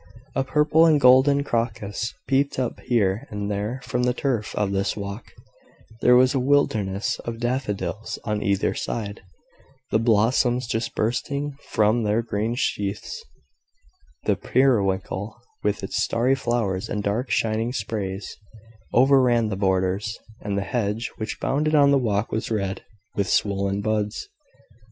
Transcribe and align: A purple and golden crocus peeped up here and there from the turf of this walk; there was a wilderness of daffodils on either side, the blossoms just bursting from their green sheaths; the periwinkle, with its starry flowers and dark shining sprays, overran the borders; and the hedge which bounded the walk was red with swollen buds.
A 0.33 0.43
purple 0.43 0.87
and 0.87 0.99
golden 0.99 1.43
crocus 1.43 2.15
peeped 2.27 2.57
up 2.57 2.79
here 2.79 3.27
and 3.29 3.51
there 3.51 3.81
from 3.83 4.01
the 4.01 4.15
turf 4.15 4.55
of 4.55 4.71
this 4.71 4.97
walk; 4.97 5.25
there 6.01 6.15
was 6.15 6.33
a 6.33 6.39
wilderness 6.39 7.19
of 7.19 7.39
daffodils 7.39 8.17
on 8.23 8.41
either 8.41 8.73
side, 8.73 9.21
the 9.91 9.99
blossoms 9.99 10.65
just 10.65 10.95
bursting 10.95 11.53
from 11.69 12.01
their 12.01 12.23
green 12.23 12.55
sheaths; 12.55 13.23
the 14.23 14.35
periwinkle, 14.35 15.39
with 15.61 15.83
its 15.83 16.01
starry 16.01 16.33
flowers 16.33 16.89
and 16.89 17.03
dark 17.03 17.29
shining 17.29 17.71
sprays, 17.71 18.37
overran 18.93 19.49
the 19.49 19.55
borders; 19.55 20.17
and 20.41 20.57
the 20.57 20.63
hedge 20.63 21.11
which 21.17 21.39
bounded 21.39 21.73
the 21.73 21.97
walk 21.99 22.31
was 22.31 22.49
red 22.49 22.81
with 23.15 23.29
swollen 23.29 23.81
buds. 23.81 24.29